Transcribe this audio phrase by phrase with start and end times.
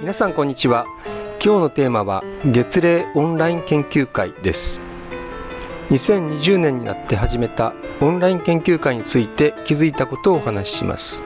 [0.00, 0.86] 皆さんこんにちは。
[1.44, 4.80] 今日のテーマは月例オンライン研究会です。
[5.90, 11.22] 2020年になって始めたオンライン研究会について気づいたことをお話しします。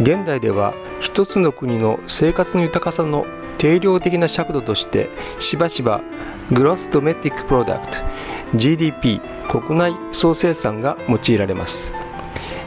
[0.00, 3.24] 現代では一つの国の生活の豊かさの
[3.56, 5.08] 定量的な尺度として
[5.38, 6.00] しばしば
[6.50, 7.98] グロスドメティックプロダクト
[8.56, 11.94] GDP 国内総生産が用いられます。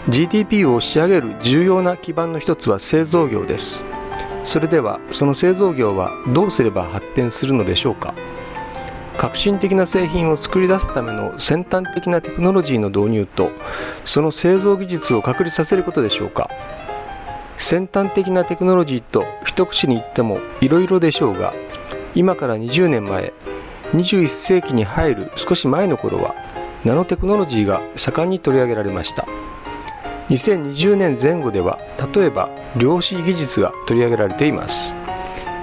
[0.07, 3.83] GDP を仕上げる重要な基盤の一つは製造業です。
[4.43, 8.13] それではその製造業はどうすれば発展するのでしょうか？
[9.17, 13.51] 革新的な製品を作り出すための先端的なテクノロジーの導入と
[14.05, 16.49] その製造技術を確立させることでしょうか？
[17.57, 21.53] 先端的なテクノロジーと一口に言ってもいろいろでしょうが
[22.15, 23.33] 今から20年前
[23.93, 26.33] 21世紀に入る少し前の頃は
[26.85, 29.27] ナノテクノロジーが盛んに取り上げられました。
[30.29, 31.79] 2020年前後では
[32.13, 34.93] 例えば量子技術が取り上げられています。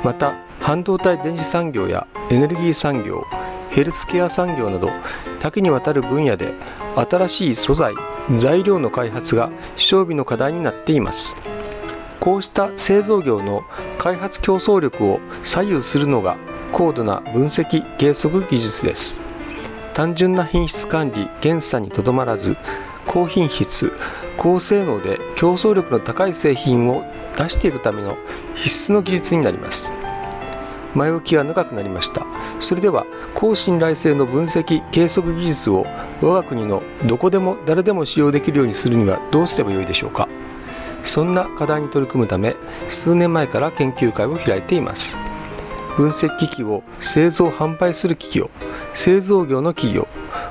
[0.03, 3.25] また半導体電子産業やエネルギー産業
[3.71, 4.91] ヘルスケア産業など
[5.39, 6.53] 多岐にわたる分野で
[6.97, 7.95] 新しい素材
[8.39, 11.37] 材料の開発が勝負の課題になっています。
[12.19, 13.63] こうした製造業の
[13.99, 16.37] 開発競争力を左右するのが
[16.73, 19.21] 高度な分析計測技術です。
[19.93, 22.57] 単純な品質管理検査にとどまらず
[23.07, 23.93] 高品質
[24.37, 27.05] 高性能で競争力の高い製品を
[27.37, 28.17] 出していくための
[28.55, 29.93] 必須の技術になります。
[30.95, 32.27] 前置きが長くなりました。
[32.59, 35.87] それでは高信頼性の分析計測技術を
[36.23, 40.29] 我が国のどこでも誰でも使用できるようにするにはどうすればよいでしょうか。
[41.03, 42.57] そんな課題に取り組むため
[42.89, 45.19] 数年前から研究会を開いています。
[45.97, 48.51] 分析機器を製造販売する企業
[48.93, 50.09] 製造業の企業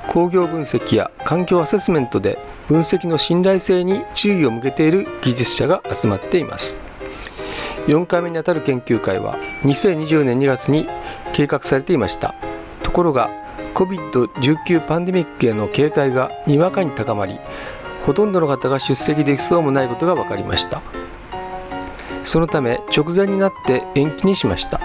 [0.10, 6.76] 工業分析や環境アセスメントで分析の信頼性に注意を向けている技術者が集まっています。
[7.88, 10.88] 4回目にあたる研究会は2020年2月に
[11.34, 12.34] 計画されていました。
[12.82, 13.30] ところが
[13.76, 17.40] COVID-19 パンデミックへの警戒がにわかに高まり
[18.06, 20.82] ほとんどの方が出席できそうもないことが分かりました。
[22.24, 24.80] そのため直前になって延期にしました。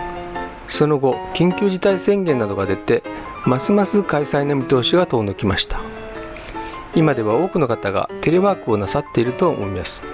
[0.69, 3.03] その後緊急事態宣言などが出て
[3.47, 5.81] ますます開催の見通しが遠のきました。
[6.95, 10.05] 今では多くの方がテレワークをなさっていると思います。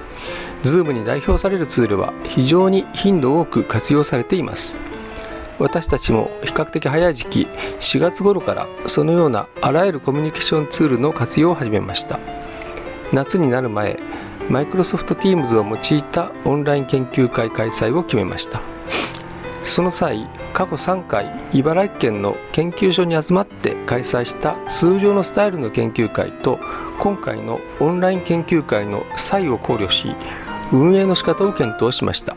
[0.62, 4.78] Zoom に代表されるツールは非常に頻度多く活用されています。
[5.58, 7.48] 私たちも比較的早い時期
[7.80, 12.20] 4月頃からそのようなあらゆるコミュニケーションツールの活用を始めました。
[13.12, 13.98] 夏になる前
[14.50, 18.75] マイクロソフト Teams を用いたオンライン研究会開催を決めました。
[19.66, 26.60] その際過去3回茨城県の研究所に集まって開催した通常のスタイルの研究会と
[27.00, 30.14] 今回のオンライン研究会の際を考慮し
[30.72, 32.36] 運営の仕方を検討しました。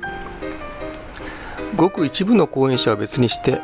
[1.76, 3.62] ごく一部の講演者は別にして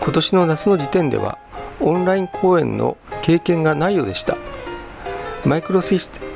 [0.00, 1.38] 今年の夏の時点では
[1.80, 4.38] オンライン講演の経験がないようでした。
[5.44, 6.31] マイクロシステ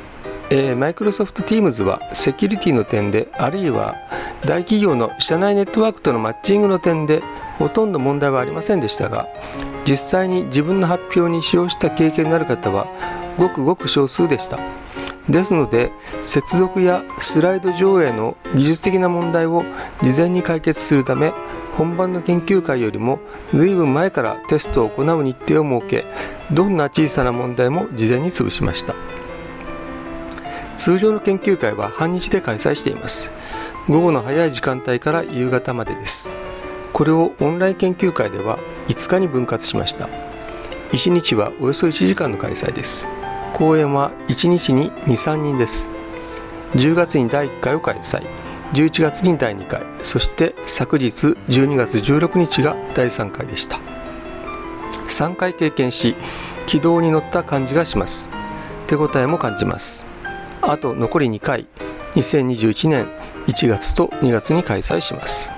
[0.49, 3.95] えー、マイクロソフト Teams はセキュリティの点であるいは
[4.45, 7.21] 大企業の社内ネットワークとのマッチングの点で
[7.57, 9.27] ほとんど問題はありませんでしたが
[9.85, 12.87] 実際に自分の発表に使用した経験のある方は
[13.37, 14.59] ごくごく少数でした。
[15.29, 15.91] ですので
[16.23, 19.65] 接続やスライド上映の技術的な問題を
[20.01, 21.33] 事前に解決するため
[21.75, 23.19] 本番の研究会よりも
[23.53, 26.05] 随分前からテストを行う日程を設け
[26.53, 28.95] どんな小さな問題も事前に潰しました。
[30.77, 33.31] 通常の研究会は半日で開催しています。
[33.89, 36.31] 午後の早い時間帯から夕方までです。
[36.93, 40.07] これをオンライン研究会では5日に分割しました。
[40.91, 43.07] 1日はおよそ1時間の開催です。
[43.53, 45.89] 講演は1日に23人です。
[46.75, 48.23] 10月に第1回を開催。
[48.73, 49.81] 11月に第2回。
[50.03, 53.79] そして昨日12月16日が第3回でした。
[55.05, 56.15] 3回経験し
[56.65, 58.29] 軌道に乗った感じがします。
[58.87, 60.16] 手応えも感じます。
[60.67, 61.65] あと残り2回
[62.15, 63.07] 2021年
[63.47, 65.51] 1月と2月に開催します。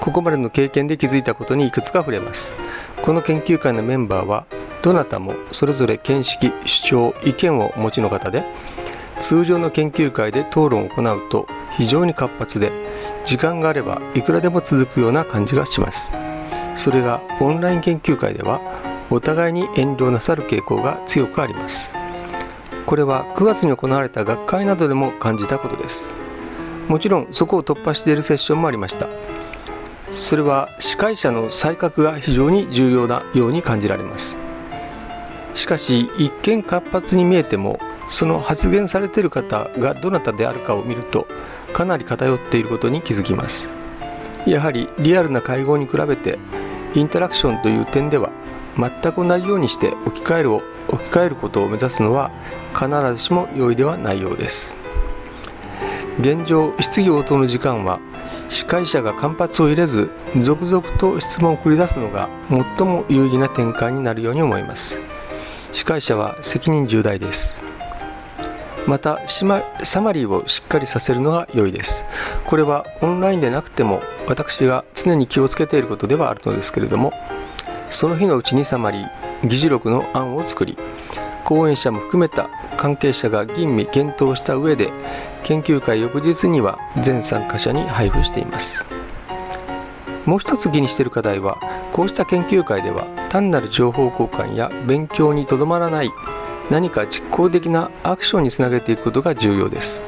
[0.00, 2.56] ここまでの経験で気づいたことにいくつか触れます。
[3.02, 4.46] この研究会のメンバーは
[4.82, 8.44] どなたもそれぞれ見識主張意見をお持ちの方で
[9.20, 11.46] 通常の研究会で討論を行うと
[11.76, 12.72] 非常に活発で
[13.24, 16.12] 時間があればいくらでも続くような感じがします。
[16.74, 18.60] それがオンライン研究会では
[19.10, 21.99] お互いに遠慮なさる傾向が強くあります。
[22.90, 26.12] これは9月に行われた学会などでも感じたことです。
[26.88, 29.06] もちろんそこを突破しているセッションもありました。
[30.10, 34.36] それは司会者の才覚が非常に重要なように感じられます。
[35.54, 37.78] しかし一見活発に見えても
[38.08, 41.28] その発言されている方がどなたであるかを見ると
[41.72, 43.70] かなり偏っていることに気づきます。
[44.46, 46.40] やはりリアルな会合に比べて
[46.96, 48.30] インタラクションという点では
[48.80, 52.30] 全く同じようにして置き換えるを置き換えることを目指すのは
[52.74, 54.76] 必ずしも容易ではないようです。
[56.20, 58.00] 現状質疑応答の時間は
[58.48, 60.10] 司会者が間髪を入れず
[60.40, 64.98] 続々と質問を繰り出すのが最も有意義な展開になるように思います。
[65.72, 67.62] 司会者は責任重大です。
[68.86, 69.44] またサ
[70.00, 72.04] マリーをしっかりさせるのが良いです。
[72.46, 77.12] これはオンラインでなくても私が常に気をつけていることではあるのですけれども
[77.90, 80.78] その日のうちにサマリー議事録の案を作り
[81.44, 84.92] 講演者も含めた関係者が吟味検討した上で
[85.42, 88.86] 研究会翌日には全参加者に配布しています。
[90.24, 91.58] もう一つ気にしている課題は
[91.92, 96.10] こうした研究会では単なる情報交換や勉強にとどまらない
[96.70, 100.02] 何か実行的なアクションにつなげていくことが重要です。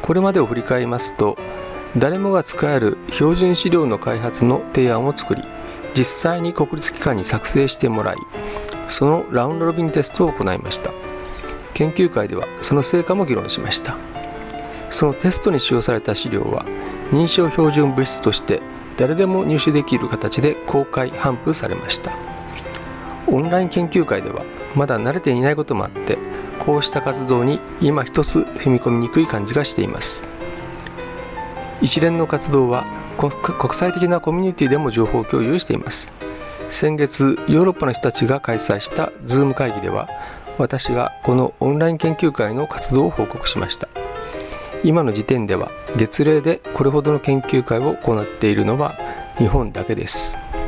[0.00, 1.36] これまでを振り返りますと
[1.96, 5.42] 誰もが使える標準資料の開発の提案を作り
[5.96, 8.16] 実際に国立機関に作成してもらい
[8.88, 10.90] そのラウンドロビンテストを行いました。
[11.74, 13.96] 研究会ではその成果も議論しました。
[14.90, 16.64] そのテストに使用された資料は
[17.12, 18.60] 認証標準物質として
[18.96, 22.12] 誰でも入手できる形で公開頒布されました。
[23.26, 24.42] オンライン研究会では
[24.74, 26.18] まだ慣れていないこともあって
[26.58, 30.24] こうした活動に今一つ踏み込みにくい感じがしています。
[31.82, 32.84] 一連の活動は
[33.16, 36.12] 国際的なコミュニティでも情報共有しています。
[36.68, 40.08] 先月ヨーロッパの人たちが開催した Zoom 会議では
[40.56, 43.88] 私がこのオンライン研究会の活動を報告しました。
[44.82, 48.94] 今の時点では月例でこれほどの研究会を行っているのは
[49.36, 50.38] 日本だけです。